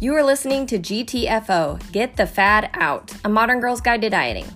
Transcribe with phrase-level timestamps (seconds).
[0.00, 4.46] You are listening to GTFO Get the Fad Out, a modern girl's guide to dieting.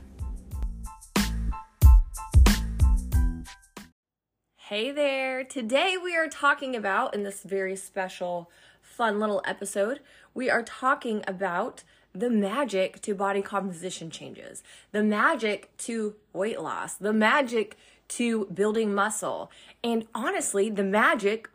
[4.55, 5.43] Hey there!
[5.43, 9.98] Today we are talking about, in this very special, fun little episode,
[10.32, 11.82] we are talking about
[12.14, 14.62] the magic to body composition changes,
[14.93, 19.50] the magic to weight loss, the magic to building muscle,
[19.82, 21.50] and honestly, the magic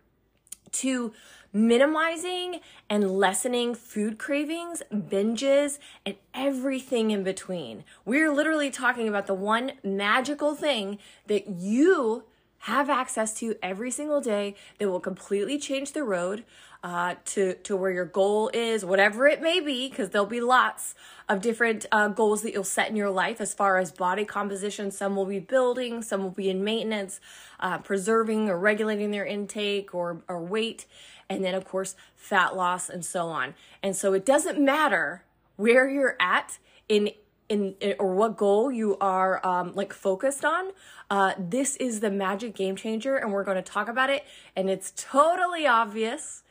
[0.74, 1.14] to
[1.52, 7.84] minimizing and lessening food cravings, binges, and everything in between.
[8.06, 12.24] We're literally talking about the one magical thing that you
[12.60, 16.44] have access to every single day that will completely change the road
[16.84, 20.96] uh, to to where your goal is, whatever it may be, because there'll be lots
[21.28, 24.92] of different uh, goals that you'll set in your life as far as body composition.
[24.92, 27.20] Some will be building, some will be in maintenance,
[27.60, 30.86] uh, preserving or regulating their intake or or weight,
[31.30, 33.56] and then of course fat loss and so on.
[33.82, 35.24] And so it doesn't matter
[35.56, 37.10] where you're at in
[37.50, 40.72] in, in, or what goal you are um, like focused on
[41.10, 44.24] uh, this is the magic game changer and we're going to talk about it
[44.56, 46.44] and it's totally obvious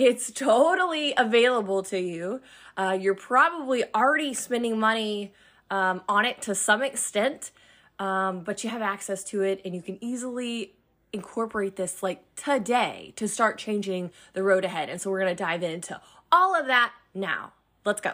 [0.00, 2.40] it's totally available to you.
[2.74, 5.34] Uh, you're probably already spending money
[5.70, 7.50] um, on it to some extent,
[7.98, 10.74] um, but you have access to it and you can easily
[11.12, 14.88] incorporate this like today to start changing the road ahead.
[14.88, 16.00] And so we're going to dive into
[16.32, 17.52] all of that now.
[17.84, 18.12] Let's go.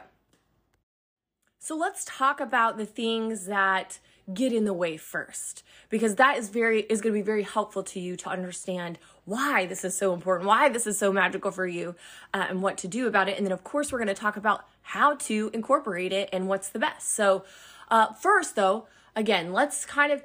[1.67, 3.99] So let's talk about the things that
[4.33, 7.83] get in the way first because that is very is going to be very helpful
[7.83, 11.67] to you to understand why this is so important why this is so magical for
[11.67, 11.97] you
[12.33, 13.37] uh, and what to do about it.
[13.37, 16.69] And then of course we're going to talk about how to incorporate it and what's
[16.69, 17.09] the best.
[17.09, 17.45] So
[17.91, 20.23] uh, first though again let's kind of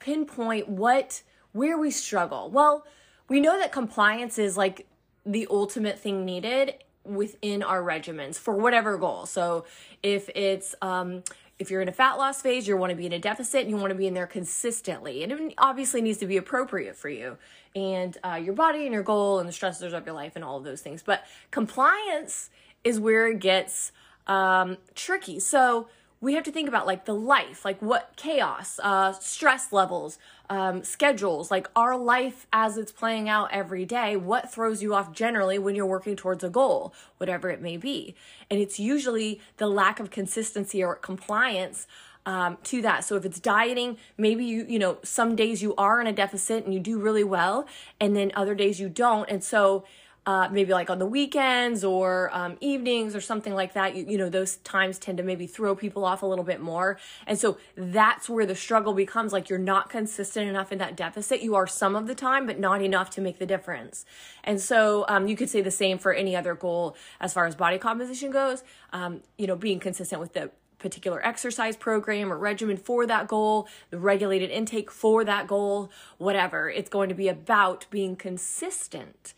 [0.00, 2.50] pinpoint what where we struggle.
[2.50, 2.84] Well
[3.28, 4.88] we know that compliance is like
[5.24, 6.74] the ultimate thing needed
[7.04, 9.64] within our regimens for whatever goal so
[10.02, 11.22] if it's um
[11.58, 13.70] if you're in a fat loss phase, you want to be in a deficit and
[13.70, 15.22] you want to be in there consistently.
[15.22, 17.36] And it obviously needs to be appropriate for you
[17.76, 20.56] and uh, your body and your goal and the stressors of your life and all
[20.56, 21.02] of those things.
[21.02, 22.50] But compliance
[22.82, 23.92] is where it gets
[24.26, 25.38] um, tricky.
[25.38, 25.88] So
[26.20, 30.18] we have to think about like the life, like what chaos, uh, stress levels,
[30.50, 35.12] um, schedules, like our life as it's playing out every day, what throws you off
[35.12, 38.14] generally when you're working towards a goal, whatever it may be.
[38.50, 41.86] And it's usually the lack of consistency or compliance
[42.26, 43.04] um, to that.
[43.04, 46.64] So if it's dieting, maybe you, you know, some days you are in a deficit
[46.64, 47.66] and you do really well,
[48.00, 49.28] and then other days you don't.
[49.30, 49.84] And so
[50.26, 53.94] uh, maybe like on the weekends or um, evenings or something like that.
[53.94, 56.98] You, you know, those times tend to maybe throw people off a little bit more.
[57.26, 61.42] And so that's where the struggle becomes like you're not consistent enough in that deficit.
[61.42, 64.06] You are some of the time, but not enough to make the difference.
[64.42, 67.54] And so um, you could say the same for any other goal as far as
[67.54, 68.64] body composition goes.
[68.92, 73.66] Um, you know, being consistent with the particular exercise program or regimen for that goal,
[73.90, 76.68] the regulated intake for that goal, whatever.
[76.68, 79.32] It's going to be about being consistent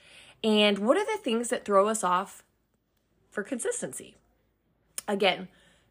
[0.47, 2.45] and what are the things that throw us off
[3.33, 4.15] for consistency?
[5.09, 5.49] Again,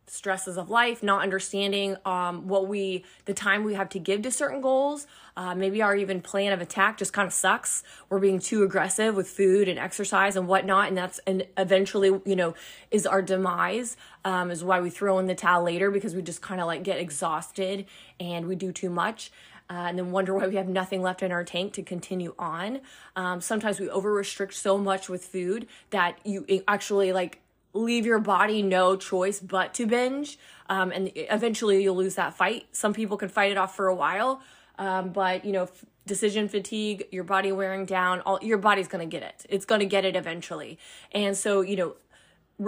[0.07, 4.31] stresses of life, not understanding um, what we, the time we have to give to
[4.31, 5.07] certain goals.
[5.35, 7.83] Uh, maybe our even plan of attack just kind of sucks.
[8.07, 12.37] We're being too aggressive with food and exercise and whatnot, and that's and eventually, you
[12.37, 12.55] know,
[12.91, 13.97] is our demise.
[14.23, 16.81] Um, is why we throw in the towel later because we just kind of like
[16.83, 17.85] get exhausted
[18.22, 19.31] and we do too much
[19.70, 22.81] uh, and then wonder why we have nothing left in our tank to continue on.
[23.16, 27.42] Um, sometimes we over restrict so much with food that you actually like
[27.74, 30.38] leave your body no choice but to binge.
[30.70, 32.68] Um, and eventually you'll lose that fight.
[32.72, 34.42] Some people can fight it off for a while,
[34.78, 39.06] um, but you know, f- decision fatigue, your body wearing down, all your body's gonna
[39.06, 39.46] get it.
[39.50, 40.80] It's gonna get it eventually.
[41.12, 41.96] And so, you know,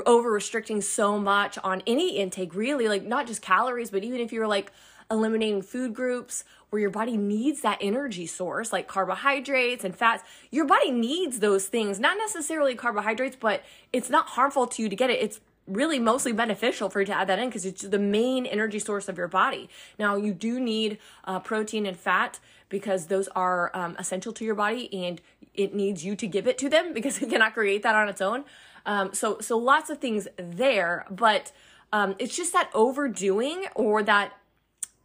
[0.06, 4.34] over restricting so much on any intake, really, like not just calories, but even if
[4.34, 4.72] you're like
[5.10, 10.24] eliminating food groups where your body needs that energy source like carbohydrates and fats.
[10.52, 14.96] Your body needs those things, not necessarily carbohydrates, but it's not harmful to you to
[14.96, 15.20] get it.
[15.22, 18.80] It's really mostly beneficial for you to add that in because it's the main energy
[18.80, 19.70] source of your body.
[20.00, 22.40] Now, you do need uh, protein and fat
[22.70, 25.22] because those are um, essential to your body and
[25.54, 28.22] it needs you to give it to them because it cannot create that on its
[28.22, 28.46] own.
[28.86, 31.52] Um, so, so lots of things there, but
[31.92, 34.34] um, it's just that overdoing or that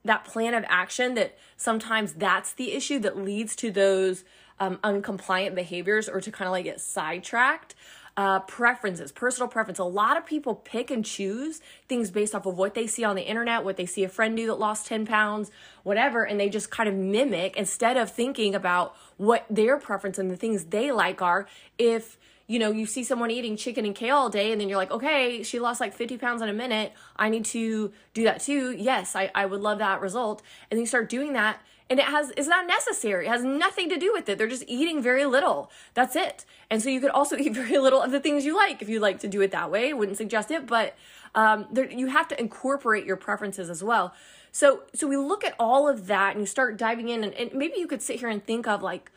[0.05, 4.25] that plan of action that sometimes that's the issue that leads to those
[4.59, 7.75] um, uncompliant behaviors or to kind of like get sidetracked.
[8.15, 9.79] Uh, preferences, personal preference.
[9.79, 13.17] A lot of people pick and choose things based off of what they see on
[13.17, 15.51] the internet, what they see a friend do that lost 10 pounds,
[15.83, 20.31] whatever, and they just kind of mimic instead of thinking about what their preference and
[20.31, 21.47] the things they like are.
[21.79, 22.19] If
[22.53, 24.91] you know, you see someone eating chicken and kale all day and then you're like,
[24.91, 26.93] okay, she lost like 50 pounds in a minute.
[27.17, 28.73] I need to do that too.
[28.73, 30.43] Yes, I, I would love that result.
[30.71, 33.27] And you start doing that and it has it's not necessary.
[33.27, 34.37] It has nothing to do with it.
[34.37, 35.71] They're just eating very little.
[35.95, 36.45] That's it.
[36.69, 39.01] And so you could also eat very little of the things you like if you
[39.01, 39.95] like to do it that way.
[39.95, 40.95] Wouldn't suggest it, but
[41.35, 44.13] um, there, you have to incorporate your preferences as well.
[44.53, 47.55] So so we look at all of that and you start diving in and, and
[47.55, 49.11] maybe you could sit here and think of like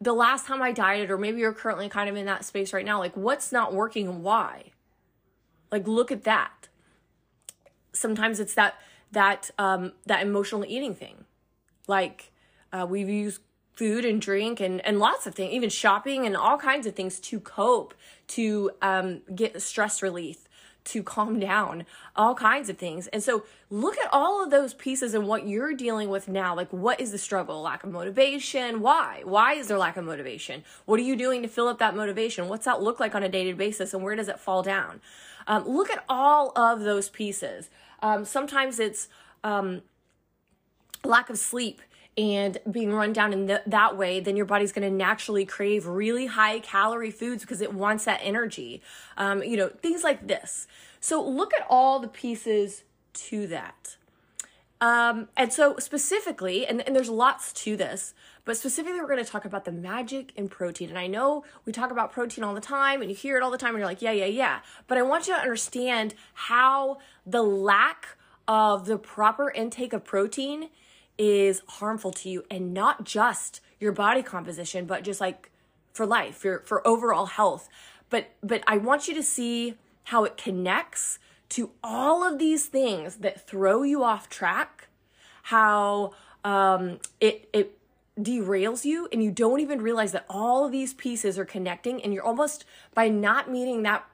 [0.00, 2.84] the last time I dieted, or maybe you're currently kind of in that space right
[2.84, 4.72] now, like what's not working and why?
[5.72, 6.68] Like look at that.
[7.92, 8.74] Sometimes it's that
[9.10, 11.24] that um that emotional eating thing.
[11.86, 12.30] Like
[12.72, 13.40] uh, we've used
[13.72, 17.20] food and drink and, and lots of things, even shopping and all kinds of things
[17.20, 17.94] to cope,
[18.26, 20.47] to um, get stress relief
[20.84, 21.84] to calm down,
[22.16, 23.06] all kinds of things.
[23.08, 26.54] And so look at all of those pieces and what you're dealing with now.
[26.54, 27.60] Like, what is the struggle?
[27.62, 28.80] Lack of motivation?
[28.80, 29.22] Why?
[29.24, 30.64] Why is there lack of motivation?
[30.86, 32.48] What are you doing to fill up that motivation?
[32.48, 34.62] What's that look like on a day to day basis and where does it fall
[34.62, 35.00] down?
[35.46, 37.70] Um, look at all of those pieces.
[38.02, 39.08] Um, sometimes it's
[39.44, 39.82] um,
[41.04, 41.82] lack of sleep
[42.18, 45.86] and being run down in th- that way, then your body's going to naturally crave
[45.86, 48.82] really high calorie foods because it wants that energy.
[49.16, 50.66] Um, you know, things like this.
[50.98, 52.82] So look at all the pieces
[53.14, 53.96] to that.
[54.80, 59.30] Um, and so specifically, and, and there's lots to this, but specifically, we're going to
[59.30, 60.88] talk about the magic in protein.
[60.88, 63.50] And I know we talk about protein all the time and you hear it all
[63.50, 64.60] the time and you're like, yeah, yeah, yeah.
[64.88, 68.16] But I want you to understand how the lack
[68.48, 70.70] of the proper intake of protein
[71.18, 75.50] is harmful to you and not just your body composition but just like
[75.92, 77.68] for life for for overall health.
[78.08, 79.74] But but I want you to see
[80.04, 81.18] how it connects
[81.50, 84.88] to all of these things that throw you off track
[85.44, 86.12] how
[86.44, 87.78] um it it
[88.20, 92.12] derails you and you don't even realize that all of these pieces are connecting and
[92.12, 94.04] you're almost by not meeting that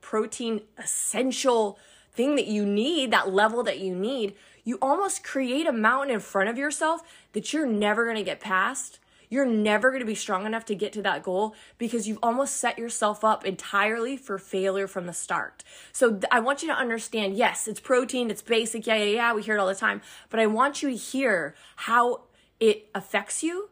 [0.00, 1.78] protein essential
[2.12, 4.34] thing that you need that level that you need
[4.64, 7.02] you almost create a mountain in front of yourself
[7.32, 8.98] that you're never going to get past.
[9.28, 12.56] You're never going to be strong enough to get to that goal because you've almost
[12.56, 15.62] set yourself up entirely for failure from the start.
[15.92, 19.32] So th- I want you to understand yes, it's protein, it's basic, yeah, yeah, yeah,
[19.32, 20.02] we hear it all the time.
[20.30, 22.22] But I want you to hear how
[22.58, 23.70] it affects you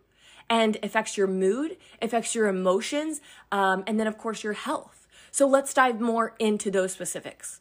[0.48, 3.20] and affects your mood, affects your emotions,
[3.50, 5.08] um, and then, of course, your health.
[5.30, 7.60] So let's dive more into those specifics.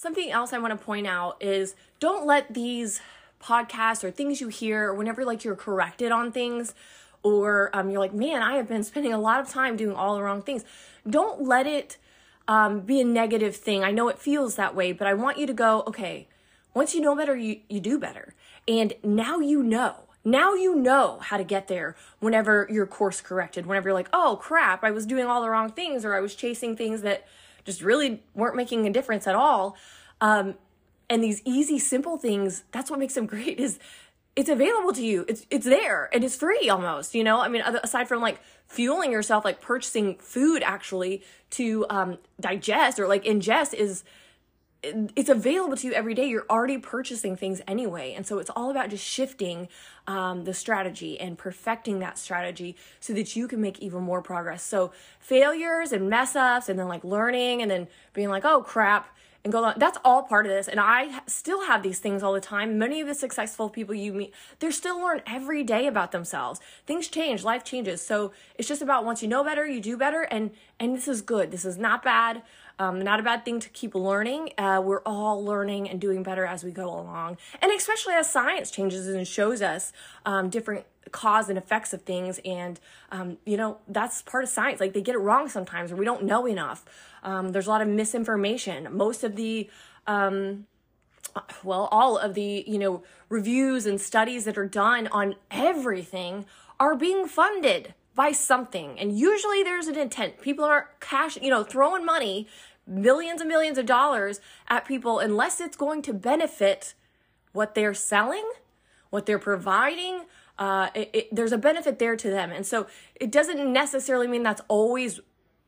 [0.00, 3.02] Something else I want to point out is don't let these
[3.38, 6.72] podcasts or things you hear whenever like you're corrected on things
[7.22, 10.14] or um, you're like, man, I have been spending a lot of time doing all
[10.14, 10.64] the wrong things.
[11.06, 11.98] Don't let it
[12.48, 13.84] um, be a negative thing.
[13.84, 16.28] I know it feels that way, but I want you to go, okay,
[16.72, 18.34] once you know better, you, you do better.
[18.66, 20.04] And now you know.
[20.24, 24.38] Now you know how to get there whenever you're course corrected, whenever you're like, oh
[24.40, 27.26] crap, I was doing all the wrong things or I was chasing things that
[27.64, 29.76] just really weren't making a difference at all.
[30.20, 30.54] Um,
[31.08, 33.78] and these easy, simple things, that's what makes them great is
[34.36, 35.24] it's available to you.
[35.28, 37.40] It's it's there and it's free almost, you know?
[37.40, 43.08] I mean, aside from like fueling yourself, like purchasing food actually to um, digest or
[43.08, 44.04] like ingest is
[44.82, 46.26] it's available to you every day.
[46.26, 48.14] You're already purchasing things anyway.
[48.14, 49.68] And so it's all about just shifting
[50.06, 54.62] um, the strategy and perfecting that strategy so that you can make even more progress.
[54.62, 59.14] So failures and mess ups and then like learning and then being like, oh crap,
[59.44, 59.74] and go on.
[59.78, 60.68] That's all part of this.
[60.68, 62.78] And I still have these things all the time.
[62.78, 66.60] Many of the successful people you meet, they're still learn every day about themselves.
[66.86, 68.02] Things change, life changes.
[68.02, 70.22] So it's just about once you know better, you do better.
[70.22, 71.50] And, and this is good.
[71.50, 72.42] This is not bad.
[72.80, 74.54] Um, not a bad thing to keep learning.
[74.56, 77.36] Uh, we're all learning and doing better as we go along.
[77.60, 79.92] And especially as science changes and shows us
[80.24, 82.40] um, different cause and effects of things.
[82.42, 82.80] And,
[83.12, 84.80] um, you know, that's part of science.
[84.80, 86.86] Like they get it wrong sometimes or we don't know enough.
[87.22, 88.88] Um, there's a lot of misinformation.
[88.90, 89.68] Most of the,
[90.06, 90.66] um,
[91.62, 96.46] well, all of the, you know, reviews and studies that are done on everything
[96.78, 98.98] are being funded by something.
[98.98, 100.40] And usually there's an intent.
[100.40, 102.48] People are cash, you know, throwing money
[102.90, 106.94] millions and millions of dollars at people unless it's going to benefit
[107.52, 108.48] what they're selling,
[109.10, 110.24] what they're providing.
[110.58, 112.50] Uh, it, it, there's a benefit there to them.
[112.50, 115.20] And so it doesn't necessarily mean that's always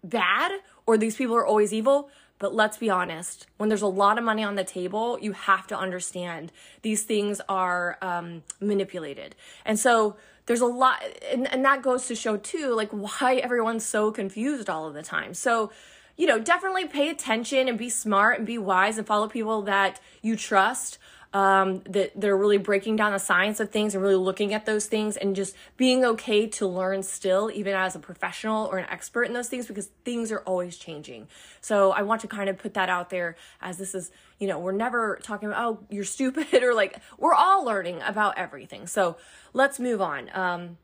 [0.05, 0.52] bad
[0.85, 2.11] or these people are always evil.
[2.38, 5.69] But let's be honest, when there's a lot of money on the table, you have
[5.69, 6.50] to understand
[6.83, 9.37] these things are um, manipulated.
[9.64, 11.00] And so there's a lot,
[11.31, 15.02] and, and that goes to show too, like why everyone's so confused all of the
[15.05, 15.35] time.
[15.35, 15.71] So
[16.16, 20.00] you know, definitely pay attention and be smart and be wise and follow people that
[20.21, 20.99] you trust.
[21.35, 24.87] um, that they're really breaking down the science of things and really looking at those
[24.87, 29.25] things and just being okay to learn still, even as a professional or an expert
[29.25, 31.28] in those things, because things are always changing.
[31.61, 34.59] So I want to kind of put that out there as this is, you know,
[34.59, 38.87] we're never talking about, oh, you're stupid or like, we're all learning about everything.
[38.87, 39.16] So
[39.54, 40.31] let's move on.
[40.35, 40.76] Um,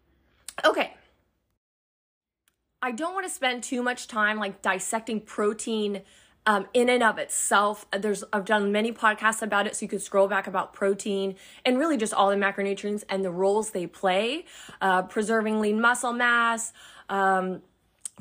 [0.65, 0.95] okay.
[2.89, 6.01] I don't want to spend too much time like dissecting protein
[6.47, 7.85] um, in and of itself.
[7.93, 11.35] There's I've done many podcasts about it, so you could scroll back about protein
[11.67, 14.47] and really just all the macronutrients and the roles they play,
[14.81, 16.73] uh, preserving lean muscle mass,
[17.11, 17.61] um,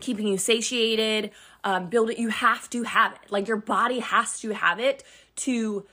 [0.01, 1.31] keeping you satiated,
[1.63, 2.19] um, build it.
[2.19, 3.31] You have to have it.
[3.31, 5.01] Like your body has to have it
[5.37, 5.85] to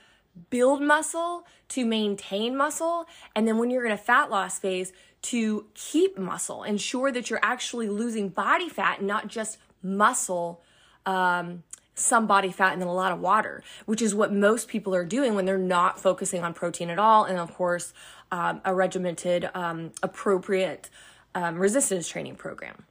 [0.49, 3.05] build muscle, to maintain muscle,
[3.37, 4.91] and then when you're in a fat loss phase,
[5.25, 6.63] to keep muscle.
[6.63, 10.61] Ensure that you're actually losing body fat, not just muscle.
[11.05, 11.63] Um,
[11.95, 15.05] some body fat and then a lot of water, which is what most people are
[15.05, 17.23] doing when they're not focusing on protein at all.
[17.23, 17.93] And of course,
[18.31, 20.89] um, a regimented, um, appropriate
[21.33, 22.83] um, resistance training program.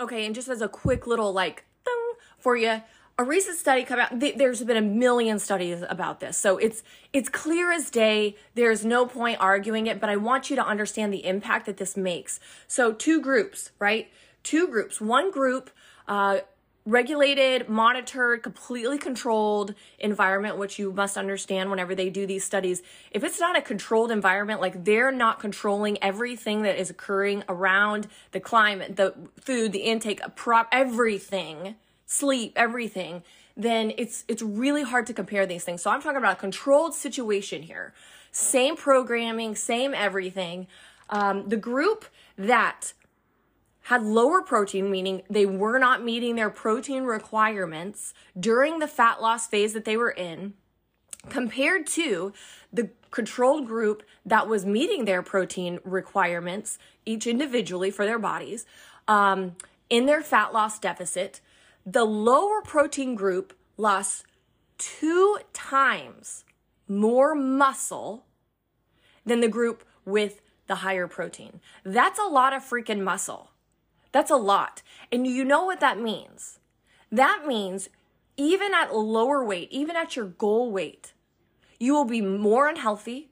[0.00, 2.82] Okay, and just as a quick little like thing for you,
[3.18, 4.20] a recent study come out.
[4.20, 8.36] Th- there's been a million studies about this, so it's it's clear as day.
[8.54, 11.96] There's no point arguing it, but I want you to understand the impact that this
[11.96, 12.38] makes.
[12.68, 14.08] So two groups, right?
[14.42, 15.00] Two groups.
[15.00, 15.70] One group.
[16.06, 16.38] Uh,
[16.86, 22.82] regulated, monitored, completely controlled environment, which you must understand whenever they do these studies.
[23.10, 28.06] If it's not a controlled environment, like they're not controlling everything that is occurring around
[28.32, 31.74] the climate, the food, the intake, prop, everything,
[32.08, 33.22] sleep, everything,
[33.56, 35.82] then it's it's really hard to compare these things.
[35.82, 37.92] So I'm talking about a controlled situation here.
[38.32, 40.66] Same programming, same everything.
[41.10, 42.92] Um, the group that
[43.82, 49.46] had lower protein, meaning they were not meeting their protein requirements during the fat loss
[49.46, 50.54] phase that they were in,
[51.28, 52.32] compared to
[52.72, 58.66] the controlled group that was meeting their protein requirements, each individually for their bodies,
[59.08, 59.56] um,
[59.88, 61.40] in their fat loss deficit,
[61.92, 64.26] the lower protein group lost
[64.76, 66.44] two times
[66.86, 68.26] more muscle
[69.24, 71.60] than the group with the higher protein.
[71.84, 73.52] That's a lot of freaking muscle.
[74.12, 74.82] That's a lot.
[75.10, 76.58] And you know what that means?
[77.10, 77.88] That means
[78.36, 81.14] even at lower weight, even at your goal weight,
[81.80, 83.30] you will be more unhealthy.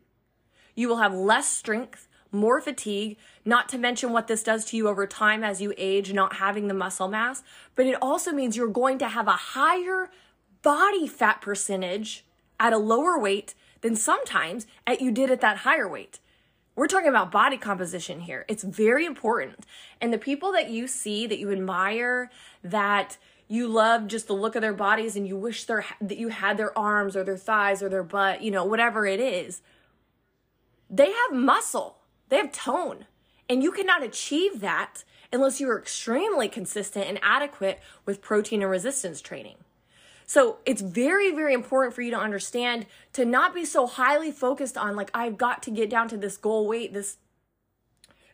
[0.75, 4.89] You will have less strength, more fatigue, not to mention what this does to you
[4.89, 7.43] over time as you age, not having the muscle mass.
[7.75, 10.11] But it also means you're going to have a higher
[10.63, 12.25] body fat percentage
[12.59, 16.19] at a lower weight than sometimes at you did at that higher weight.
[16.75, 18.45] We're talking about body composition here.
[18.49, 19.65] It's very important.
[20.01, 22.31] And the people that you see that you admire,
[22.63, 23.17] that
[23.49, 26.57] you love just the look of their bodies and you wish their, that you had
[26.57, 29.63] their arms or their thighs or their butt, you know, whatever it is,
[30.91, 31.99] they have muscle,
[32.29, 33.07] they have tone.
[33.49, 38.71] And you cannot achieve that unless you are extremely consistent and adequate with protein and
[38.71, 39.57] resistance training.
[40.27, 44.77] So it's very, very important for you to understand to not be so highly focused
[44.77, 47.19] on, like, I've got to get down to this goal weight, this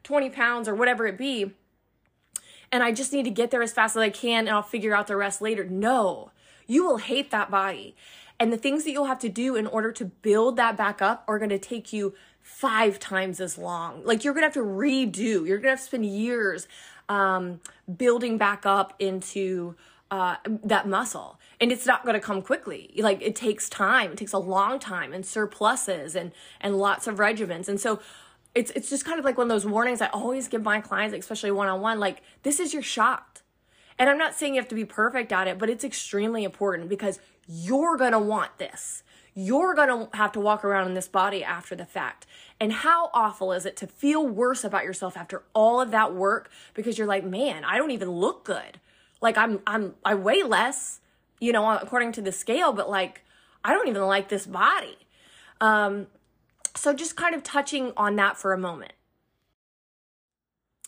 [0.03, 1.53] 20 pounds or whatever it be.
[2.71, 4.95] And I just need to get there as fast as I can and I'll figure
[4.95, 5.65] out the rest later.
[5.65, 6.31] No,
[6.67, 7.95] you will hate that body.
[8.41, 11.25] And the things that you'll have to do in order to build that back up
[11.29, 14.05] are going to take you five times as long.
[14.05, 16.69] Like you're to have to redo, you're to have to spend years
[17.09, 17.61] um,
[17.97, 19.75] building back up into
[20.11, 21.39] uh, that muscle.
[21.61, 22.91] And it's not to come quickly.
[22.99, 24.13] Like it takes time.
[24.13, 27.69] It takes a long time and surpluses and and lots of regimens.
[27.69, 28.01] And so
[28.55, 31.17] it's it's just kind of like one of those warnings i always give my clients
[31.17, 33.43] especially one-on-one like this is your shot.
[33.99, 36.89] And i'm not saying you have to be perfect at it but it's extremely important
[36.89, 39.03] because you're to want this
[39.35, 42.27] you're going to have to walk around in this body after the fact.
[42.61, 46.51] And how awful is it to feel worse about yourself after all of that work
[46.75, 48.79] because you're like, man, I don't even look good.
[49.21, 51.01] Like I'm I'm I weigh less,
[51.41, 53.23] you know, according to the scale, but like
[53.65, 54.99] I don't even like this body.
[55.61, 56.09] Um
[56.75, 58.93] so just kind of touching on that for a moment.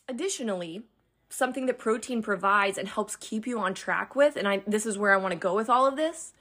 [0.09, 0.83] Additionally,
[1.29, 4.99] something that protein provides and helps keep you on track with and I this is
[4.99, 6.33] where I want to go with all of this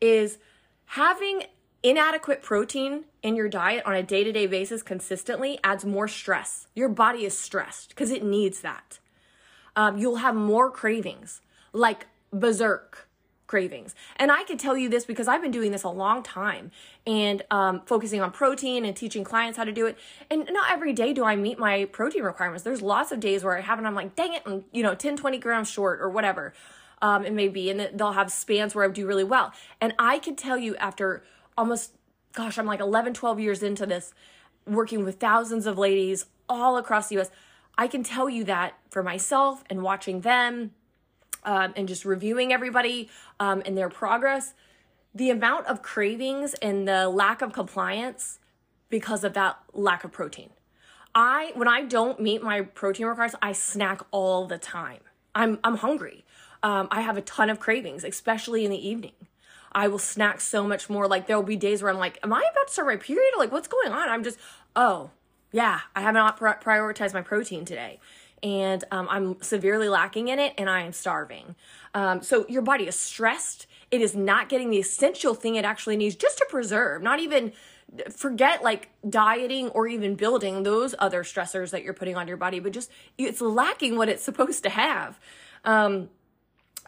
[0.00, 0.38] is
[0.86, 1.44] having
[1.82, 6.66] inadequate protein in your diet on a day-to-day basis consistently adds more stress.
[6.74, 8.98] Your body is stressed because it needs that
[9.76, 11.40] um, you'll have more cravings,
[11.72, 13.08] like berserk
[13.46, 13.94] cravings.
[14.16, 16.70] And I can tell you this because I've been doing this a long time
[17.06, 19.98] and um, focusing on protein and teaching clients how to do it.
[20.30, 22.64] And not every day do I meet my protein requirements.
[22.64, 24.94] There's lots of days where I have and I'm like, dang it, and you know,
[24.94, 26.54] 10, 20 grams short or whatever
[27.04, 27.70] um, it may be.
[27.70, 29.52] And they'll have spans where I do really well.
[29.80, 31.22] And I can tell you after
[31.56, 31.92] almost,
[32.32, 34.14] gosh, I'm like 11, 12 years into this,
[34.66, 37.30] working with thousands of ladies all across the US.
[37.76, 40.70] I can tell you that for myself and watching them
[41.44, 44.54] um, and just reviewing everybody um, and their progress,
[45.14, 48.38] the amount of cravings and the lack of compliance
[48.88, 50.50] because of that lack of protein.
[51.14, 55.00] I when I don't meet my protein requirements, I snack all the time.
[55.34, 56.23] I'm I'm hungry.
[56.64, 59.12] Um, I have a ton of cravings, especially in the evening.
[59.70, 61.06] I will snack so much more.
[61.06, 63.32] Like there will be days where I'm like, "Am I about to start my period?
[63.36, 64.38] Like what's going on?" I'm just,
[64.74, 65.10] oh
[65.52, 68.00] yeah, I have not prioritized my protein today,
[68.42, 71.54] and um, I'm severely lacking in it, and I am starving.
[71.92, 73.66] Um, so your body is stressed.
[73.90, 77.02] It is not getting the essential thing it actually needs just to preserve.
[77.02, 77.52] Not even
[78.10, 82.58] forget like dieting or even building those other stressors that you're putting on your body,
[82.58, 85.20] but just it's lacking what it's supposed to have.
[85.64, 86.08] Um,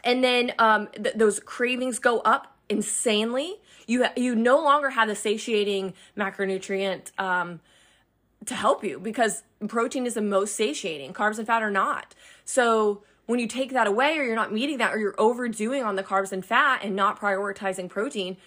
[0.07, 3.57] and then um, th- those cravings go up insanely.
[3.87, 7.59] You ha- you no longer have the satiating macronutrient um,
[8.45, 11.13] to help you because protein is the most satiating.
[11.13, 12.15] Carbs and fat are not.
[12.45, 15.97] So when you take that away, or you're not meeting that, or you're overdoing on
[15.97, 18.37] the carbs and fat and not prioritizing protein,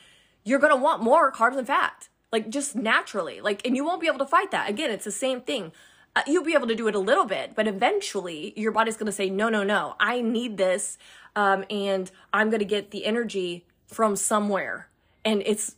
[0.45, 4.07] you're gonna want more carbs and fat like just naturally like and you won't be
[4.07, 5.73] able to fight that again it's the same thing
[6.17, 9.07] uh, you'll be able to do it a little bit but eventually your body's going
[9.07, 10.99] to say no no no i need this
[11.37, 14.88] um, and i'm going to get the energy from somewhere.
[15.25, 15.76] And it's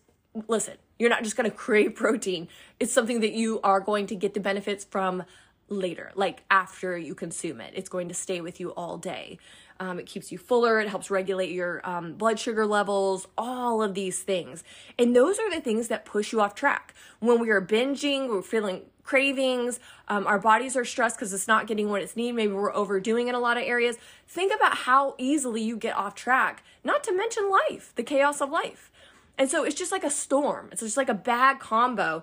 [0.48, 2.48] listen you're not just going to crave protein.
[2.78, 5.24] It's something that you are going to get the benefits from
[5.68, 7.72] later like after you consume it.
[7.74, 9.38] It's going to stay with you all day
[9.82, 10.78] um, it keeps you fuller.
[10.78, 14.62] It helps regulate your um, blood sugar levels, all of these things.
[14.96, 16.94] And those are the things that push you off track.
[17.18, 21.66] When we are binging, we're feeling cravings, um, our bodies are stressed because it's not
[21.66, 22.36] getting what it's needing.
[22.36, 23.96] Maybe we're overdoing in a lot of areas.
[24.28, 28.50] Think about how easily you get off track, not to mention life, the chaos of
[28.50, 28.92] life.
[29.36, 32.22] And so it's just like a storm, it's just like a bad combo.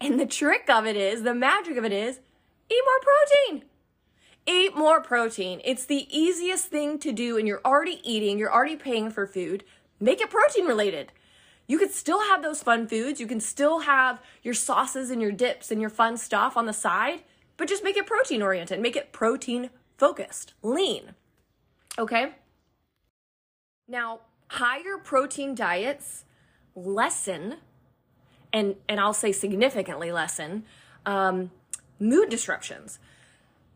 [0.00, 2.18] And the trick of it is, the magic of it is,
[2.68, 3.68] eat more protein
[4.46, 5.60] eat more protein.
[5.64, 9.64] It's the easiest thing to do, and you're already eating, you're already paying for food.
[10.00, 11.12] Make it protein related.
[11.66, 13.20] You could still have those fun foods.
[13.20, 16.72] You can still have your sauces and your dips and your fun stuff on the
[16.72, 17.22] side,
[17.56, 18.80] but just make it protein oriented.
[18.80, 21.14] Make it protein focused, lean.
[21.98, 22.34] Okay?
[23.88, 26.24] Now, higher protein diets
[26.74, 27.56] lessen,
[28.52, 30.64] and, and I'll say significantly lessen,
[31.04, 31.50] um,
[31.98, 32.98] mood disruptions.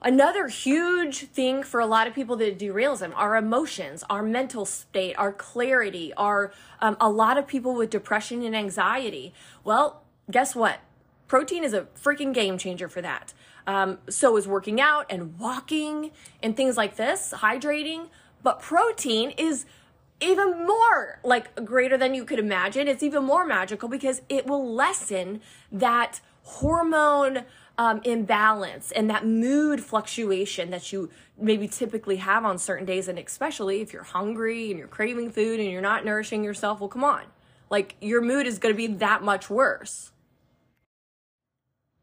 [0.03, 4.65] Another huge thing for a lot of people that derails them our emotions, our mental
[4.65, 9.35] state, our clarity, our um, a lot of people with depression and anxiety.
[9.63, 10.81] Well, guess what?
[11.29, 13.35] Protein is a freaking game changer for that.
[13.67, 18.09] Um, so is working out and walking and things like this, hydrating.
[18.43, 19.67] But protein is
[20.23, 22.89] even more like greater than you could imagine.
[22.89, 27.45] It's even more magical because it will lessen that hormone
[27.81, 33.09] um, imbalance and that mood fluctuation that you maybe typically have on certain days.
[33.09, 36.91] And especially if you're hungry and you're craving food and you're not nourishing yourself, well,
[36.91, 37.23] come on.
[37.71, 40.13] Like your mood is going to be that much worse.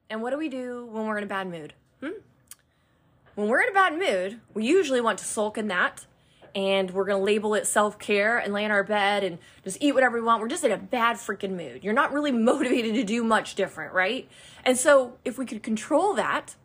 [0.10, 1.76] And what do we do when we're in a bad mood?
[2.02, 2.22] Hmm?
[3.36, 6.08] When we're in a bad mood, we usually want to sulk in that
[6.56, 9.78] and we're going to label it self care and lay in our bed and just
[9.82, 10.42] eat whatever we want.
[10.42, 11.84] We're just in a bad freaking mood.
[11.84, 14.28] You're not really motivated to do much different, right?
[14.66, 16.56] And so if we could control that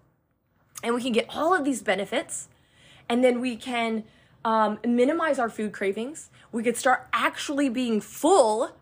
[0.82, 2.48] and we can get all of these benefits
[3.08, 4.04] and then we can
[4.44, 8.72] um, minimize our food cravings, we could start actually being full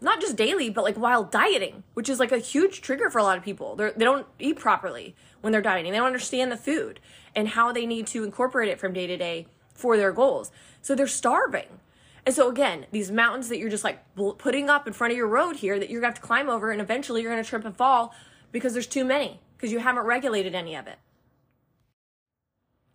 [0.00, 3.22] not just daily, but like while dieting, which is like a huge trigger for a
[3.22, 3.76] lot of people.
[3.76, 5.92] They're, they don't eat properly when they're dieting.
[5.92, 7.00] They don't understand the food
[7.34, 10.50] and how they need to incorporate it from day to day for their goals.
[10.82, 11.80] So they're starving.
[12.24, 14.02] And so again, these mountains that you're just like
[14.38, 16.72] putting up in front of your road here that you're gonna have to climb over
[16.72, 18.12] and eventually you're gonna trip and fall
[18.50, 20.98] because there's too many because you haven't regulated any of it.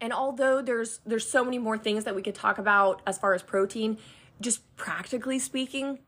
[0.01, 3.33] And although there's there's so many more things that we could talk about as far
[3.33, 3.97] as protein,
[4.41, 5.99] just practically speaking,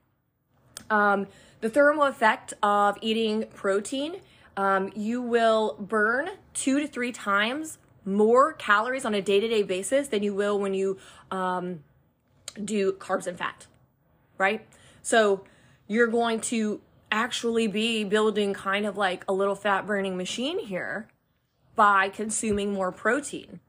[0.90, 1.28] um,
[1.62, 4.18] the thermal effect of eating protein,
[4.58, 9.64] um, you will burn two to three times more calories on a day to day
[9.64, 10.98] basis than you will when you
[11.32, 11.84] um,
[12.64, 13.68] do carbs and fat,
[14.38, 14.66] right?
[15.02, 15.44] So
[15.88, 21.08] you're going to actually be building kind of like a little fat burning machine here
[21.76, 23.60] by consuming more protein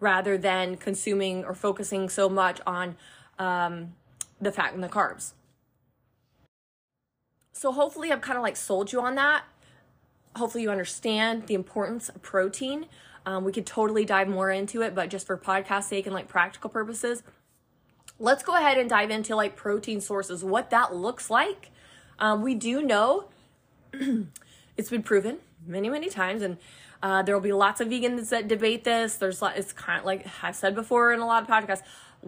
[0.00, 2.96] rather than consuming or focusing so much on
[3.38, 3.94] um,
[4.40, 5.32] the fat and the carbs.
[7.52, 9.44] So hopefully I've kind of like sold you on that.
[10.36, 12.86] Hopefully you understand the importance of protein.
[13.26, 16.28] Um, we could totally dive more into it, but just for podcast sake and like
[16.28, 17.22] practical purposes,
[18.18, 21.70] let's go ahead and dive into like protein sources, what that looks like.
[22.18, 23.26] Um, we do know
[24.76, 26.58] it's been proven many, many times, and
[27.02, 29.16] uh, there will be lots of vegans that debate this.
[29.16, 31.82] There's, it's kind of like I've said before in a lot of podcasts.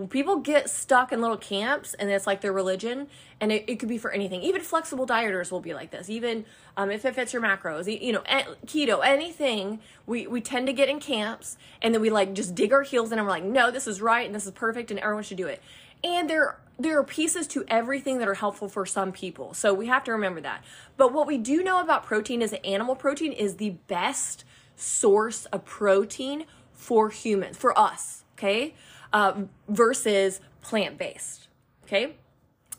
[0.08, 3.08] People get stuck in little camps and it's like their religion
[3.40, 4.40] and it, it could be for anything.
[4.42, 6.08] Even flexible dieters will be like this.
[6.08, 6.44] Even
[6.76, 8.22] um, if it fits your macros you know
[8.66, 12.72] keto anything we, we tend to get in camps and then we like just dig
[12.72, 15.00] our heels in and we're like no this is right and this is perfect and
[15.00, 15.60] everyone should do it.
[16.04, 19.52] And there there are pieces to everything that are helpful for some people.
[19.52, 20.64] So we have to remember that.
[20.96, 24.44] But what we do know about protein is that animal protein is the best
[24.80, 28.74] source of protein for humans for us okay
[29.12, 31.48] uh, versus plant based.
[31.84, 32.14] Okay.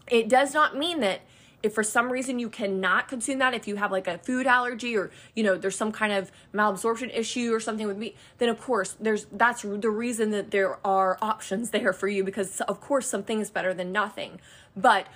[0.09, 1.21] It does not mean that
[1.63, 4.97] if for some reason you cannot consume that, if you have like a food allergy
[4.97, 8.59] or you know there's some kind of malabsorption issue or something with meat, then of
[8.59, 13.07] course there's that's the reason that there are options there for you because of course
[13.07, 14.39] something is better than nothing.
[14.75, 15.07] But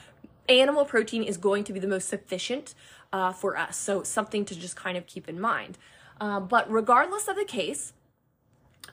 [0.47, 2.75] animal protein is going to be the most sufficient
[3.11, 5.77] uh, for us, so something to just kind of keep in mind.
[6.19, 7.93] Uh, but regardless of the case,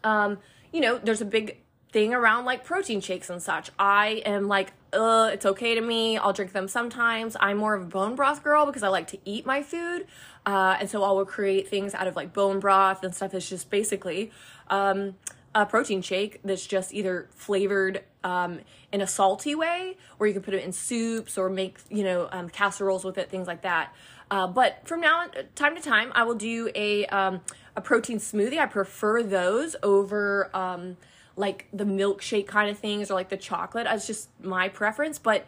[0.04, 0.38] um,
[0.72, 1.58] you know, there's a big
[1.92, 3.70] thing around like protein shakes and such.
[3.78, 6.16] I am like, uh, it's okay to me.
[6.16, 7.37] I'll drink them sometimes.
[7.38, 10.06] I'm more of a bone broth girl because I like to eat my food.
[10.44, 13.48] Uh, and so I will create things out of like bone broth and stuff that's
[13.48, 14.32] just basically
[14.68, 15.16] um,
[15.54, 20.42] a protein shake that's just either flavored um, in a salty way, or you can
[20.42, 23.94] put it in soups or make, you know, um, casseroles with it, things like that.
[24.33, 27.42] Uh, but from now on, time to time, I will do a, um,
[27.77, 28.59] a protein smoothie.
[28.59, 30.97] I prefer those over um,
[31.37, 33.85] like the milkshake kind of things or like the chocolate.
[33.85, 35.47] That's just my preference, but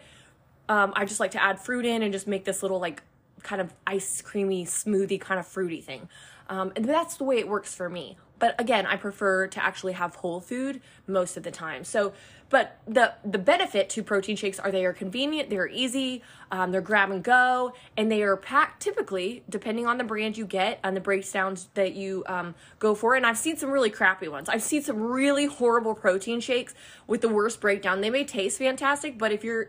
[0.68, 3.02] um, I just like to add fruit in and just make this little like
[3.42, 6.06] kind of ice creamy smoothie kind of fruity thing.
[6.50, 8.18] Um, and that's the way it works for me.
[8.44, 11.82] But again, I prefer to actually have whole food most of the time.
[11.82, 12.12] So,
[12.50, 16.82] but the the benefit to protein shakes are they are convenient, they're easy, um, they're
[16.82, 20.94] grab and go, and they are packed typically depending on the brand you get and
[20.94, 23.14] the breakdowns that you um, go for.
[23.14, 24.50] And I've seen some really crappy ones.
[24.50, 26.74] I've seen some really horrible protein shakes
[27.06, 28.02] with the worst breakdown.
[28.02, 29.68] They may taste fantastic, but if you're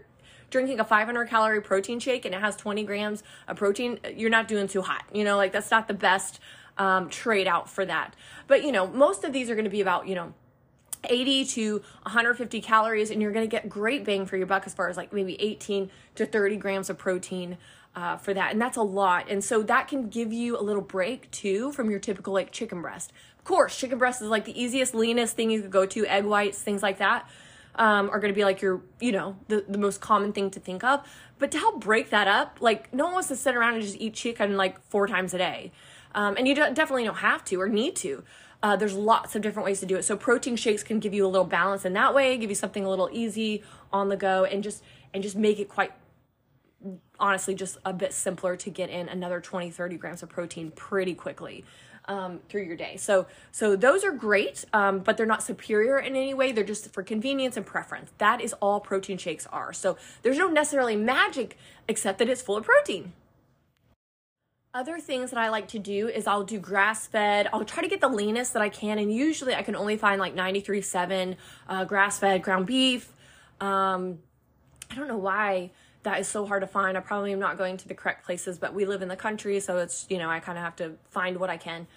[0.49, 4.49] drinking a 500 calorie protein shake and it has 20 grams of protein, you're not
[4.49, 5.05] doing too hot.
[5.13, 6.41] You know, like that's not the best
[6.77, 8.15] um, trade out for that.
[8.47, 10.33] But you know, most of these are going to be about you know
[11.03, 14.73] 80 to 150 calories, and you're going to get great bang for your buck as
[14.73, 17.57] far as like maybe 18 to 30 grams of protein.
[17.95, 20.81] Uh, for that, and that's a lot, and so that can give you a little
[20.81, 23.13] break too from your typical like chicken breast.
[23.37, 26.05] Of course, chicken breast is like the easiest, leanest thing you could go to.
[26.07, 27.25] Egg whites, things like that,
[27.75, 30.59] um, are going to be like your, you know, the, the most common thing to
[30.59, 31.07] think of.
[31.37, 33.97] But to help break that up, like no one wants to sit around and just
[33.97, 35.71] eat chicken like four times a day.
[36.15, 38.23] Um, and you definitely don't have to or need to.
[38.63, 40.03] Uh, there's lots of different ways to do it.
[40.03, 42.83] So protein shakes can give you a little balance in that way, give you something
[42.83, 43.61] a little easy
[43.93, 44.81] on the go, and just
[45.13, 45.91] and just make it quite
[47.19, 51.15] honestly just a bit simpler to get in another 20 30 grams of protein pretty
[51.15, 51.63] quickly
[52.05, 52.97] um, through your day.
[52.97, 56.51] So so those are great um, but they're not superior in any way.
[56.51, 58.11] They're just for convenience and preference.
[58.19, 59.73] That is all protein shakes are.
[59.73, 63.13] So there's no necessarily magic except that it's full of protein
[64.75, 67.47] other things that I like to do is I'll do grass fed.
[67.53, 70.19] I'll try to get the leanest that I can, and usually I can only find
[70.19, 71.37] like 93.7
[71.69, 73.09] uh, grass fed ground beef.
[73.61, 74.19] Um,
[74.91, 75.71] I don't know why
[76.03, 76.97] that is so hard to find.
[76.97, 79.61] I probably am not going to the correct places, but we live in the country,
[79.61, 81.87] so it's, you know, I kind of have to find what I can.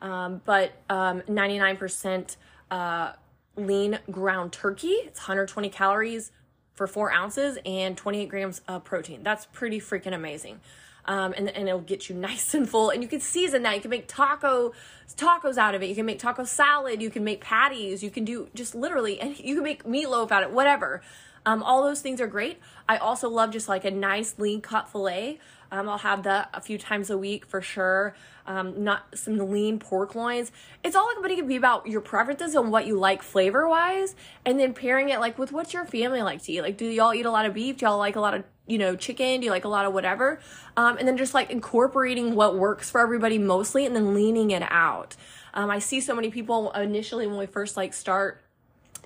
[0.00, 2.36] Um, but um, 99%
[2.70, 3.12] uh,
[3.56, 6.30] lean ground turkey, it's 120 calories
[6.72, 9.24] for four ounces and 28 grams of protein.
[9.24, 10.60] That's pretty freaking amazing
[11.08, 12.90] um, and, and it'll get you nice and full.
[12.90, 13.74] And you can season that.
[13.74, 14.72] You can make taco
[15.16, 15.86] tacos out of it.
[15.86, 17.02] You can make taco salad.
[17.02, 18.02] You can make patties.
[18.02, 21.02] You can do just literally, and you can make meatloaf out of it, whatever.
[21.46, 22.60] Um, all those things are great.
[22.88, 25.40] I also love just like a nice lean cut filet.
[25.72, 28.14] Um, I'll have that a few times a week for sure.
[28.46, 30.52] Um, not some lean pork loins.
[30.84, 34.14] It's all like going to be about your preferences and what you like flavor wise,
[34.44, 36.62] and then pairing it like with what your family like to eat.
[36.62, 37.78] Like, do y'all eat a lot of beef?
[37.78, 39.40] Do y'all like a lot of you know chicken?
[39.40, 40.38] Do you like a lot of whatever?
[40.76, 44.62] Um, and then just like incorporating what works for everybody mostly, and then leaning it
[44.70, 45.16] out.
[45.54, 48.40] Um, I see so many people initially when we first like start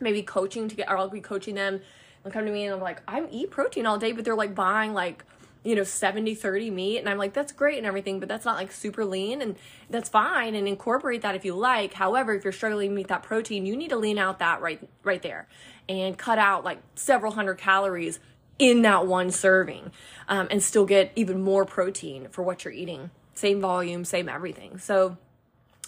[0.01, 1.81] maybe coaching to get, or I'll be coaching them
[2.25, 4.55] and come to me and I'm like, I'm eat protein all day, but they're like
[4.55, 5.25] buying like
[5.65, 8.57] you know 70 30 meat and i'm like that's great and everything but that's not
[8.57, 9.57] like super lean and
[9.91, 13.23] that's fine and incorporate that if you like however if you're struggling to meet that
[13.23, 15.47] protein you need to lean out that right right there
[15.89, 18.19] and cut out like several hundred calories
[18.59, 19.91] in that one serving
[20.29, 23.11] um, and still get even more protein for what you're eating.
[23.35, 24.79] Same volume same everything.
[24.79, 25.17] So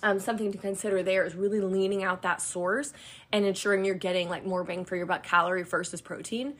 [0.03, 2.93] um, something to consider there is really leaning out that source
[3.33, 6.55] and ensuring you're getting like more bang for your buck calorie versus protein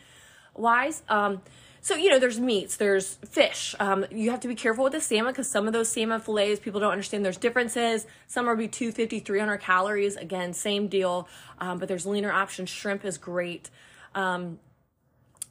[0.55, 1.03] wise.
[1.09, 1.43] Um,
[1.81, 3.75] so you know there's meats there's fish.
[3.79, 6.59] Um, you have to be careful with the salmon because some of those salmon fillets
[6.59, 8.07] people don't understand there's differences.
[8.27, 10.17] Some are be 250 300 calories.
[10.17, 11.29] Again same deal.
[11.59, 12.71] Um, but there's leaner options.
[12.71, 13.69] Shrimp is great.
[14.15, 14.59] Um,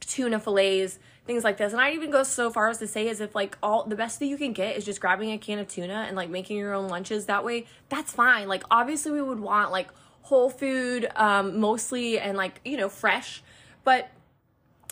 [0.06, 1.72] tuna fillets things like this.
[1.72, 4.20] And i even go so far as to say as if like all the best
[4.20, 6.74] that you can get is just grabbing a can of tuna and like making your
[6.74, 7.66] own lunches that way.
[7.90, 8.48] That's fine.
[8.48, 9.90] Like obviously we would want like
[10.24, 13.42] whole food um, mostly and like you know fresh.
[13.84, 14.10] But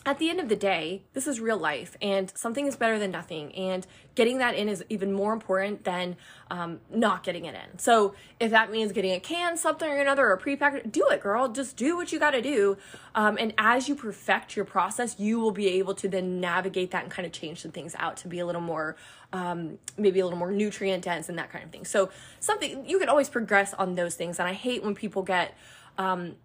[0.03, 3.11] at the end of the day, this is real life and something is better than
[3.11, 3.53] nothing.
[3.53, 3.85] And
[4.15, 6.15] getting that in is even more important than
[6.49, 7.77] um, not getting it in.
[7.77, 11.49] So if that means getting a can, something or another, or a do it, girl.
[11.49, 12.77] Just do what you got to do.
[13.13, 17.03] Um, and as you perfect your process, you will be able to then navigate that
[17.03, 18.95] and kind of change some things out to be a little more,
[19.33, 21.85] um, maybe a little more nutrient dense and that kind of thing.
[21.85, 22.09] So
[22.39, 24.39] something you can always progress on those things.
[24.39, 25.55] And I hate when people get
[25.99, 26.37] um,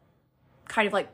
[0.68, 1.08] kind of like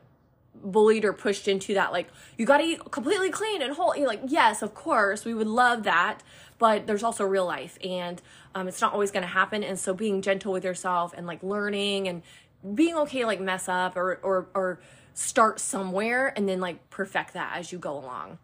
[0.54, 4.06] bullied or pushed into that like you got to eat completely clean and whole you're
[4.06, 6.22] like yes of course we would love that
[6.58, 8.22] but there's also real life and
[8.54, 11.42] um, it's not always going to happen and so being gentle with yourself and like
[11.42, 12.22] learning and
[12.74, 14.80] being okay like mess up or or or
[15.14, 18.38] start somewhere and then like perfect that as you go along.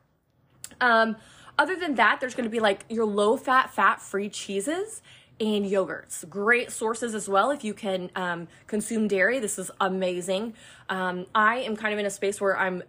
[0.81, 1.17] Um
[1.59, 5.03] other than that there's going to be like your low fat fat free cheeses
[5.41, 6.29] and yogurts.
[6.29, 9.39] Great sources as well if you can um, consume dairy.
[9.39, 10.55] This is amazing.
[10.89, 12.83] Um, I am kind of in a space where I'm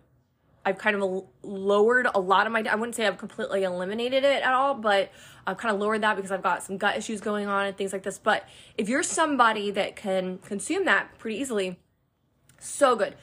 [0.65, 4.43] I've kind of lowered a lot of my I wouldn't say I've completely eliminated it
[4.43, 5.11] at all, but
[5.47, 7.93] I've kind of lowered that because I've got some gut issues going on and things
[7.93, 8.19] like this.
[8.19, 11.79] But if you're somebody that can consume that pretty easily,
[12.59, 13.15] so good.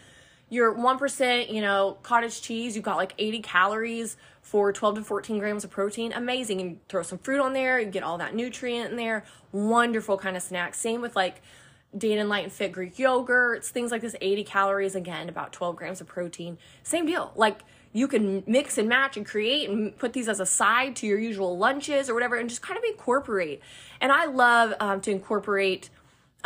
[0.49, 5.39] Your 1%, you know, cottage cheese, you've got like 80 calories for 12 to 14
[5.39, 6.13] grams of protein.
[6.13, 6.61] Amazing.
[6.61, 9.25] You throw some fruit on there, you get all that nutrient in there.
[9.51, 10.75] Wonderful kind of snack.
[10.75, 11.43] Same with like
[11.97, 16.01] Dannon Light and Fit Greek yogurts, things like this, 80 calories, again, about 12 grams
[16.01, 16.59] of protein.
[16.83, 17.33] Same deal.
[17.35, 21.07] Like you can mix and match and create and put these as a side to
[21.07, 23.63] your usual lunches or whatever and just kind of incorporate.
[24.01, 25.89] And I love um, to incorporate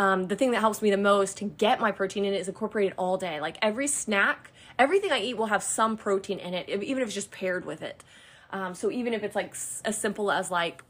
[0.01, 2.49] um, the thing that helps me the most to get my protein in it is
[2.49, 3.39] incorporated all day.
[3.39, 7.15] Like every snack, everything I eat will have some protein in it, even if it's
[7.15, 8.03] just paired with it.
[8.51, 10.83] Um, so even if it's like as simple as like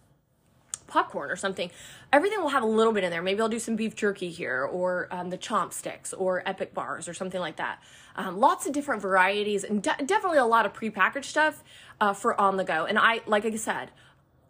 [0.87, 1.73] popcorn or something,
[2.13, 3.21] everything will have a little bit in there.
[3.21, 7.09] Maybe I'll do some beef jerky here, or um, the chomp sticks, or epic bars,
[7.09, 7.83] or something like that.
[8.15, 11.65] Um, lots of different varieties, and de- definitely a lot of prepackaged stuff
[12.01, 12.85] uh, for on the go.
[12.85, 13.91] And I, like I said,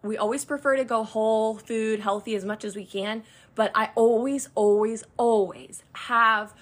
[0.03, 3.23] we always prefer to go whole food, healthy as much as we can,
[3.55, 6.55] but I always, always, always have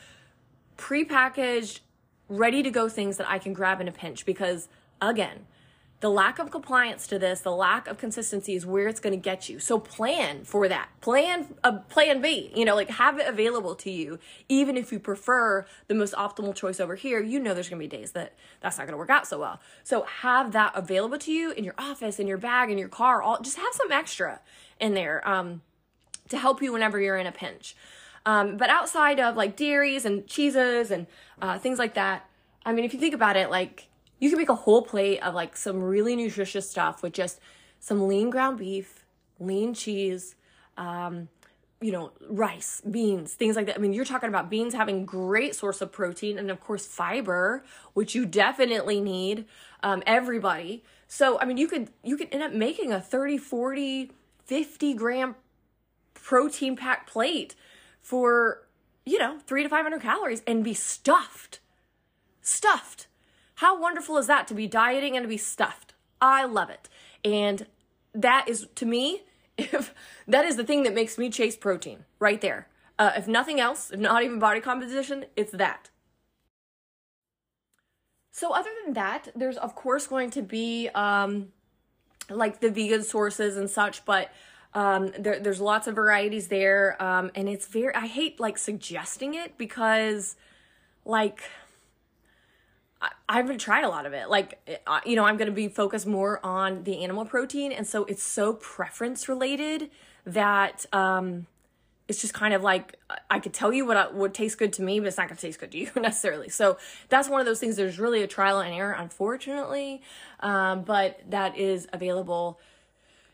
[0.77, 1.81] prepackaged,
[2.29, 4.69] ready to go things that I can grab in a pinch because,
[5.01, 5.47] again,
[6.01, 9.21] the lack of compliance to this, the lack of consistency is where it's going to
[9.21, 9.59] get you.
[9.59, 10.91] So plan for that.
[11.01, 14.21] Plan a plan B, you know, like have it available to you.
[14.49, 17.89] Even if you prefer the most optimal choice over here, you know there's going to
[17.89, 19.61] be days that that's not going to work out so well.
[19.83, 23.21] So have that available to you in your office, in your bag, in your car,
[23.21, 24.41] all just have some extra
[24.79, 25.63] in there um,
[26.29, 27.75] to help you whenever you're in a pinch.
[28.25, 31.09] Um, but outside of like dairies and cheeses and
[31.43, 32.29] uh, things like that,
[32.65, 33.88] I mean, if you think about it, like
[34.19, 37.41] you can make a whole plate of like some really nutritious stuff with just
[37.81, 39.05] some lean ground beef,
[39.39, 40.35] lean cheese,
[40.77, 41.29] um,
[41.81, 43.77] you know, rice, beans, things like that.
[43.77, 47.65] I mean, you're talking about beans having great source of protein and of course fiber,
[47.95, 49.45] which you definitely need,
[49.83, 50.83] um, everybody.
[51.07, 54.11] So, I mean, you could, you could end up making a 30, 40,
[54.45, 55.37] 50 gram
[56.15, 57.55] protein packed plate
[58.03, 58.67] for,
[59.07, 61.61] you know, three to 500 calories and be stuffed.
[62.43, 63.08] Stuffed.
[63.59, 65.95] How wonderful is that to be dieting and to be stuffed?
[66.21, 66.89] I love it.
[67.25, 67.67] And
[68.15, 69.23] that is, to me,
[69.59, 69.93] if
[70.29, 72.69] that is the thing that makes me chase protein right there.
[73.01, 75.91] Uh, if nothing else, if not even body composition, it's that.
[78.31, 81.49] So, other than that, there's of course going to be um,
[82.31, 84.31] like the vegan sources and such, but
[84.75, 87.01] um, there, there's lots of varieties there.
[87.03, 90.37] Um, and it's very, I hate like suggesting it because,
[91.05, 91.43] like,
[93.29, 94.31] I, haven't tried a lot of it.
[94.31, 94.59] Like,
[95.05, 97.73] you know, I'm going to be focused more on the animal protein.
[97.73, 99.91] And so it's so preference related
[100.25, 101.47] that, um,
[102.09, 102.97] it's just kind of like
[103.29, 105.43] I could tell you what would taste good to me, but it's not going to
[105.43, 106.49] taste good to you necessarily.
[106.49, 106.79] So
[107.11, 107.77] that's one of those things.
[107.77, 110.03] There's really a trial and error, unfortunately,
[110.41, 112.59] um, but that is available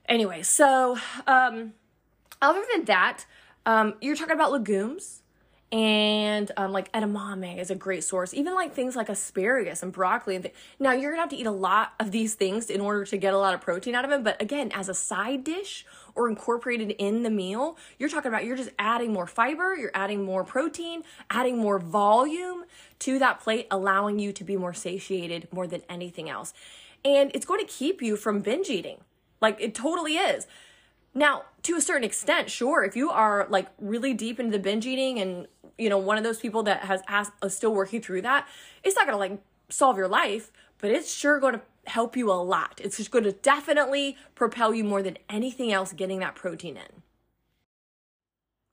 [0.06, 0.42] anyway.
[0.42, 1.74] So um,
[2.42, 3.26] other than that,
[3.64, 5.22] um, you're talking about legumes
[5.74, 8.32] and um, like edamame is a great source.
[8.32, 10.36] Even like things like asparagus and broccoli.
[10.36, 13.04] And th- now you're gonna have to eat a lot of these things in order
[13.04, 14.22] to get a lot of protein out of them.
[14.22, 15.84] But again, as a side dish
[16.14, 20.22] or incorporated in the meal, you're talking about you're just adding more fiber, you're adding
[20.22, 22.64] more protein, adding more volume
[23.00, 26.54] to that plate, allowing you to be more satiated more than anything else.
[27.04, 28.98] and it's going to keep you from binge eating.
[29.40, 30.46] Like it totally is.
[31.14, 34.86] Now, to a certain extent, sure, if you are like really deep into the binge
[34.86, 35.46] eating and
[35.78, 38.46] you know one of those people that has asked, uh, still working through that,
[38.82, 42.30] it's not going to like solve your life, but it's sure going to help you
[42.30, 42.80] a lot.
[42.82, 47.02] It's just going to definitely propel you more than anything else getting that protein in.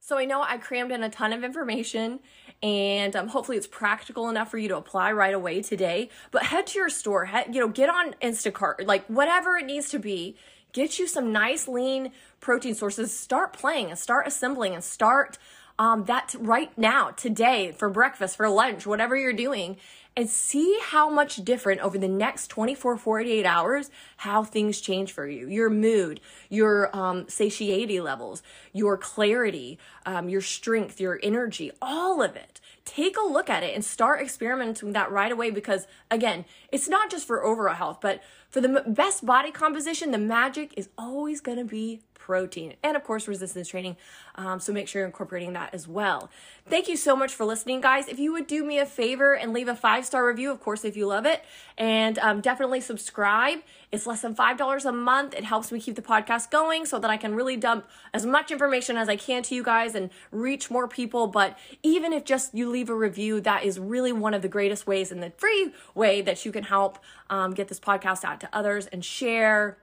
[0.03, 2.19] So I know I crammed in a ton of information
[2.63, 6.09] and um, hopefully it's practical enough for you to apply right away today.
[6.31, 9.89] But head to your store, head, you know, get on Instacart, like whatever it needs
[9.89, 10.35] to be.
[10.73, 13.17] Get you some nice lean protein sources.
[13.17, 15.37] Start playing and start assembling and start
[15.79, 19.77] um, that right now, today, for breakfast, for lunch, whatever you're doing,
[20.15, 25.25] and see how much different over the next 24, 48 hours, how things change for
[25.25, 25.47] you.
[25.47, 32.35] Your mood, your um, satiety levels, your clarity, um, your strength, your energy, all of
[32.35, 32.59] it.
[32.83, 36.89] Take a look at it and start experimenting with that right away because, again, it's
[36.89, 41.39] not just for overall health, but for the best body composition, the magic is always
[41.39, 43.97] going to be protein, and of course, resistance training.
[44.35, 46.29] Um, so make sure you're incorporating that as well.
[46.67, 48.07] Thank you so much for listening, guys.
[48.07, 50.85] If you would do me a favor and leave a five star review, of course,
[50.85, 51.43] if you love it,
[51.77, 53.59] and um, definitely subscribe.
[53.91, 55.33] It's less than $5 a month.
[55.33, 58.51] It helps me keep the podcast going so that I can really dump as much
[58.51, 61.27] information as I can to you guys and reach more people.
[61.27, 64.87] But even if just you leave a review, that is really one of the greatest
[64.87, 68.49] ways and the free way that you can help um, get this podcast out to
[68.53, 69.77] others and share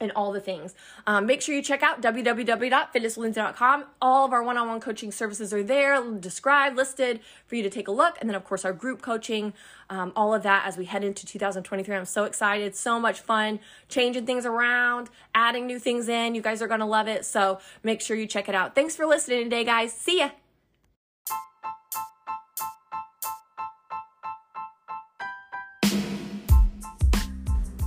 [0.00, 0.74] and all the things.
[1.06, 3.84] Um, make sure you check out www.fitnesslindsay.com.
[4.00, 7.70] All of our one on one coaching services are there, described, listed for you to
[7.70, 8.16] take a look.
[8.20, 9.52] And then, of course, our group coaching,
[9.90, 11.94] um, all of that as we head into 2023.
[11.94, 16.34] I'm so excited, so much fun, changing things around, adding new things in.
[16.34, 17.24] You guys are going to love it.
[17.24, 18.74] So make sure you check it out.
[18.74, 19.92] Thanks for listening today, guys.
[19.92, 20.30] See ya.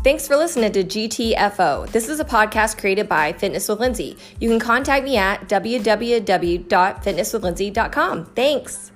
[0.08, 1.92] Thanks for listening to GTFO.
[1.92, 4.16] This is a podcast created by Fitness with Lindsay.
[4.40, 8.26] You can contact me at www.fitnesswithlindsay.com.
[8.28, 8.94] Thanks.